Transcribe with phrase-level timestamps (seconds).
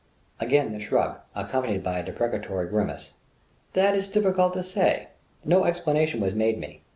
[0.39, 3.13] Again the shrug, accompanied by a deprecatory grimace:
[3.73, 5.09] "That is difficult to say.
[5.45, 6.81] No explanation was made me.